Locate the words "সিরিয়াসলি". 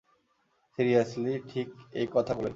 0.77-1.33